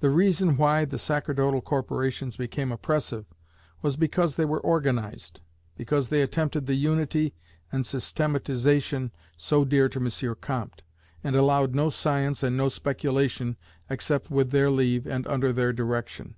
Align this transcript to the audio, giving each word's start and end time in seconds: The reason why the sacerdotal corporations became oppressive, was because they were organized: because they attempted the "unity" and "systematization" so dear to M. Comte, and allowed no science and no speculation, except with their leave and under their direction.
The 0.00 0.10
reason 0.10 0.58
why 0.58 0.84
the 0.84 0.98
sacerdotal 0.98 1.62
corporations 1.62 2.36
became 2.36 2.70
oppressive, 2.70 3.24
was 3.80 3.96
because 3.96 4.36
they 4.36 4.44
were 4.44 4.60
organized: 4.60 5.40
because 5.74 6.10
they 6.10 6.20
attempted 6.20 6.66
the 6.66 6.74
"unity" 6.74 7.32
and 7.72 7.86
"systematization" 7.86 9.10
so 9.38 9.64
dear 9.64 9.88
to 9.88 10.00
M. 10.04 10.36
Comte, 10.42 10.82
and 11.24 11.34
allowed 11.34 11.74
no 11.74 11.88
science 11.88 12.42
and 12.42 12.58
no 12.58 12.68
speculation, 12.68 13.56
except 13.88 14.30
with 14.30 14.50
their 14.50 14.70
leave 14.70 15.06
and 15.06 15.26
under 15.26 15.50
their 15.50 15.72
direction. 15.72 16.34